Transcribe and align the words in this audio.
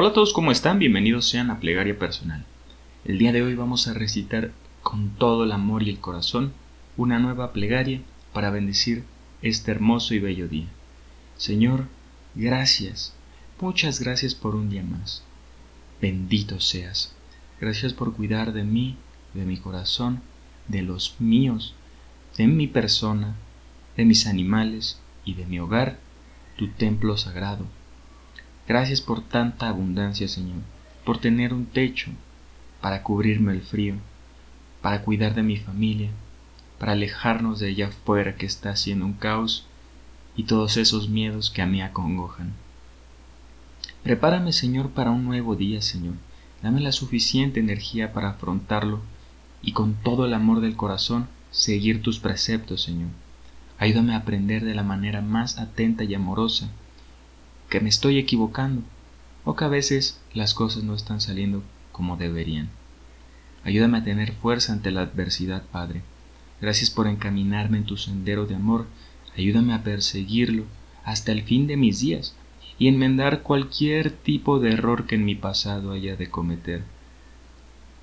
Hola 0.00 0.10
a 0.10 0.12
todos, 0.12 0.32
¿cómo 0.32 0.52
están? 0.52 0.78
Bienvenidos 0.78 1.28
sean 1.28 1.50
a 1.50 1.58
Plegaria 1.58 1.98
Personal. 1.98 2.44
El 3.04 3.18
día 3.18 3.32
de 3.32 3.42
hoy 3.42 3.56
vamos 3.56 3.88
a 3.88 3.94
recitar 3.94 4.52
con 4.84 5.10
todo 5.16 5.42
el 5.42 5.50
amor 5.50 5.82
y 5.82 5.90
el 5.90 5.98
corazón 5.98 6.52
una 6.96 7.18
nueva 7.18 7.52
plegaria 7.52 8.00
para 8.32 8.50
bendecir 8.50 9.02
este 9.42 9.72
hermoso 9.72 10.14
y 10.14 10.20
bello 10.20 10.46
día. 10.46 10.68
Señor, 11.36 11.86
gracias, 12.36 13.12
muchas 13.60 13.98
gracias 13.98 14.36
por 14.36 14.54
un 14.54 14.70
día 14.70 14.84
más. 14.84 15.24
Bendito 16.00 16.60
seas. 16.60 17.16
Gracias 17.60 17.92
por 17.92 18.14
cuidar 18.14 18.52
de 18.52 18.62
mí, 18.62 18.94
de 19.34 19.44
mi 19.46 19.56
corazón, 19.56 20.20
de 20.68 20.82
los 20.82 21.16
míos, 21.18 21.74
de 22.36 22.46
mi 22.46 22.68
persona, 22.68 23.34
de 23.96 24.04
mis 24.04 24.28
animales 24.28 25.00
y 25.24 25.34
de 25.34 25.44
mi 25.44 25.58
hogar, 25.58 25.98
tu 26.56 26.68
templo 26.68 27.16
sagrado 27.16 27.66
Gracias 28.68 29.00
por 29.00 29.22
tanta 29.22 29.66
abundancia, 29.70 30.28
Señor, 30.28 30.58
por 31.06 31.16
tener 31.16 31.54
un 31.54 31.64
techo 31.64 32.10
para 32.82 33.02
cubrirme 33.02 33.52
el 33.52 33.62
frío, 33.62 33.94
para 34.82 35.00
cuidar 35.00 35.34
de 35.34 35.42
mi 35.42 35.56
familia, 35.56 36.10
para 36.78 36.92
alejarnos 36.92 37.60
de 37.60 37.68
allá 37.68 37.86
afuera 37.86 38.36
que 38.36 38.44
está 38.44 38.68
haciendo 38.68 39.06
un 39.06 39.14
caos 39.14 39.64
y 40.36 40.42
todos 40.42 40.76
esos 40.76 41.08
miedos 41.08 41.48
que 41.48 41.62
a 41.62 41.66
mí 41.66 41.80
acongojan. 41.80 42.52
Prepárame, 44.02 44.52
Señor, 44.52 44.90
para 44.90 45.12
un 45.12 45.24
nuevo 45.24 45.56
día, 45.56 45.80
Señor. 45.80 46.16
Dame 46.62 46.82
la 46.82 46.92
suficiente 46.92 47.60
energía 47.60 48.12
para 48.12 48.28
afrontarlo 48.28 49.00
y 49.62 49.72
con 49.72 49.94
todo 49.94 50.26
el 50.26 50.34
amor 50.34 50.60
del 50.60 50.76
corazón 50.76 51.26
seguir 51.50 52.02
tus 52.02 52.18
preceptos, 52.18 52.82
Señor. 52.82 53.08
Ayúdame 53.78 54.12
a 54.12 54.18
aprender 54.18 54.62
de 54.62 54.74
la 54.74 54.82
manera 54.82 55.22
más 55.22 55.56
atenta 55.56 56.04
y 56.04 56.14
amorosa 56.14 56.68
que 57.68 57.80
me 57.80 57.88
estoy 57.88 58.18
equivocando 58.18 58.82
o 59.44 59.56
que 59.56 59.64
a 59.64 59.68
veces 59.68 60.20
las 60.34 60.54
cosas 60.54 60.82
no 60.82 60.94
están 60.94 61.20
saliendo 61.20 61.62
como 61.92 62.16
deberían. 62.16 62.70
Ayúdame 63.64 63.98
a 63.98 64.04
tener 64.04 64.32
fuerza 64.32 64.72
ante 64.72 64.90
la 64.90 65.02
adversidad, 65.02 65.62
Padre. 65.70 66.02
Gracias 66.60 66.90
por 66.90 67.06
encaminarme 67.06 67.78
en 67.78 67.84
tu 67.84 67.96
sendero 67.96 68.46
de 68.46 68.54
amor. 68.54 68.86
Ayúdame 69.36 69.74
a 69.74 69.82
perseguirlo 69.82 70.64
hasta 71.04 71.32
el 71.32 71.42
fin 71.42 71.66
de 71.66 71.76
mis 71.76 72.00
días 72.00 72.34
y 72.78 72.88
enmendar 72.88 73.42
cualquier 73.42 74.10
tipo 74.10 74.60
de 74.60 74.72
error 74.72 75.06
que 75.06 75.16
en 75.16 75.24
mi 75.24 75.34
pasado 75.34 75.92
haya 75.92 76.16
de 76.16 76.30
cometer. 76.30 76.84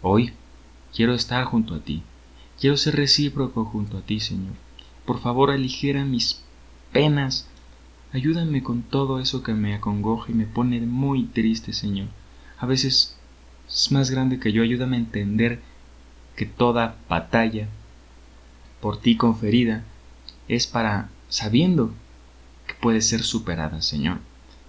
Hoy 0.01 0.33
quiero 0.93 1.13
estar 1.13 1.45
junto 1.45 1.75
a 1.75 1.79
ti. 1.79 2.03
Quiero 2.59 2.77
ser 2.77 2.95
recíproco 2.95 3.65
junto 3.65 3.97
a 3.97 4.01
ti, 4.01 4.19
Señor. 4.19 4.53
Por 5.05 5.19
favor, 5.19 5.51
aligera 5.51 6.05
mis 6.05 6.43
penas 6.91 7.47
Ayúdame 8.15 8.63
con 8.63 8.81
todo 8.81 9.19
eso 9.19 9.43
que 9.43 9.53
me 9.53 9.73
acongoja 9.73 10.31
y 10.31 10.33
me 10.33 10.45
pone 10.45 10.79
muy 10.79 11.25
triste, 11.25 11.73
Señor. 11.73 12.07
A 12.57 12.65
veces 12.65 13.17
es 13.67 13.91
más 13.91 14.09
grande 14.09 14.39
que 14.39 14.53
yo. 14.53 14.63
Ayúdame 14.63 14.95
a 14.95 14.99
entender 14.99 15.59
que 16.37 16.45
toda 16.45 16.95
batalla 17.09 17.67
por 18.79 19.01
ti 19.01 19.17
conferida 19.17 19.83
es 20.47 20.65
para 20.65 21.09
sabiendo 21.27 21.91
que 22.65 22.75
puede 22.75 23.01
ser 23.01 23.21
superada, 23.21 23.81
Señor. 23.81 24.19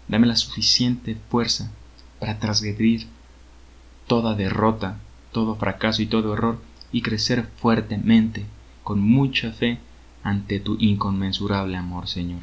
Dame 0.08 0.26
la 0.26 0.34
suficiente 0.34 1.16
fuerza 1.30 1.70
para 2.18 2.40
transgredir 2.40 3.06
toda 4.08 4.34
derrota, 4.34 4.98
todo 5.30 5.54
fracaso 5.54 6.02
y 6.02 6.06
todo 6.06 6.34
error 6.34 6.60
y 6.90 7.00
crecer 7.02 7.48
fuertemente, 7.58 8.44
con 8.82 8.98
mucha 9.00 9.52
fe, 9.52 9.78
ante 10.24 10.58
tu 10.58 10.76
inconmensurable 10.80 11.76
amor, 11.76 12.08
Señor. 12.08 12.40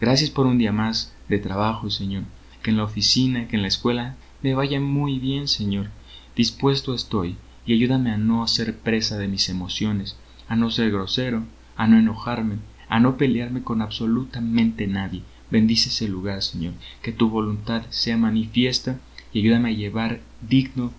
Gracias 0.00 0.30
por 0.30 0.46
un 0.46 0.58
día 0.58 0.72
más 0.72 1.14
de 1.28 1.38
trabajo, 1.38 1.88
Señor. 1.90 2.24
Que 2.62 2.70
en 2.70 2.76
la 2.76 2.84
oficina, 2.84 3.48
que 3.48 3.56
en 3.56 3.62
la 3.62 3.68
escuela 3.68 4.16
me 4.42 4.54
vaya 4.54 4.78
muy 4.80 5.18
bien, 5.18 5.48
Señor. 5.48 5.88
Dispuesto 6.36 6.94
estoy 6.94 7.36
y 7.64 7.72
ayúdame 7.72 8.10
a 8.10 8.18
no 8.18 8.46
ser 8.46 8.76
presa 8.76 9.16
de 9.16 9.26
mis 9.26 9.48
emociones, 9.48 10.16
a 10.48 10.56
no 10.56 10.70
ser 10.70 10.90
grosero, 10.90 11.44
a 11.76 11.86
no 11.86 11.98
enojarme, 11.98 12.56
a 12.88 13.00
no 13.00 13.16
pelearme 13.16 13.62
con 13.62 13.82
absolutamente 13.82 14.86
nadie. 14.86 15.22
Bendice 15.50 15.88
ese 15.88 16.08
lugar, 16.08 16.42
Señor. 16.42 16.74
Que 17.02 17.12
tu 17.12 17.30
voluntad 17.30 17.86
sea 17.90 18.16
manifiesta 18.16 19.00
y 19.32 19.40
ayúdame 19.40 19.70
a 19.70 19.72
llevar 19.72 20.20
digno 20.42 20.92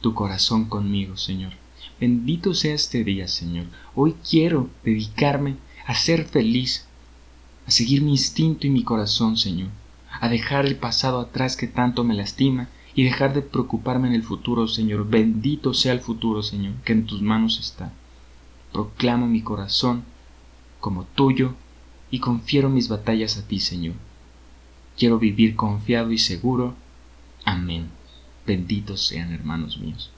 tu 0.00 0.14
corazón 0.14 0.66
conmigo, 0.66 1.16
Señor. 1.16 1.52
Bendito 2.00 2.54
sea 2.54 2.74
este 2.74 3.02
día, 3.02 3.26
Señor. 3.26 3.66
Hoy 3.94 4.14
quiero 4.28 4.70
dedicarme 4.84 5.56
a 5.86 5.94
ser 5.94 6.24
feliz, 6.24 6.87
a 7.68 7.70
seguir 7.70 8.00
mi 8.00 8.12
instinto 8.12 8.66
y 8.66 8.70
mi 8.70 8.82
corazón, 8.82 9.36
Señor, 9.36 9.68
a 10.10 10.30
dejar 10.30 10.64
el 10.64 10.76
pasado 10.76 11.20
atrás 11.20 11.54
que 11.54 11.66
tanto 11.66 12.02
me 12.02 12.14
lastima 12.14 12.70
y 12.94 13.04
dejar 13.04 13.34
de 13.34 13.42
preocuparme 13.42 14.08
en 14.08 14.14
el 14.14 14.22
futuro, 14.22 14.66
Señor. 14.66 15.06
Bendito 15.06 15.74
sea 15.74 15.92
el 15.92 16.00
futuro, 16.00 16.42
Señor, 16.42 16.72
que 16.82 16.94
en 16.94 17.04
tus 17.04 17.20
manos 17.20 17.60
está. 17.60 17.92
Proclamo 18.72 19.26
mi 19.26 19.42
corazón 19.42 20.04
como 20.80 21.04
tuyo 21.04 21.56
y 22.10 22.20
confiero 22.20 22.70
mis 22.70 22.88
batallas 22.88 23.36
a 23.36 23.46
ti, 23.46 23.60
Señor. 23.60 23.96
Quiero 24.96 25.18
vivir 25.18 25.54
confiado 25.54 26.10
y 26.10 26.16
seguro. 26.16 26.74
Amén. 27.44 27.90
Benditos 28.46 29.06
sean, 29.06 29.30
hermanos 29.30 29.76
míos. 29.76 30.10